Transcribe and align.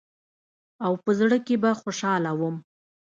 او 0.85 0.91
په 1.03 1.11
زړه 1.19 1.37
کښې 1.45 1.55
به 1.61 1.71
خوشاله 1.81 2.31
وم. 2.39 2.55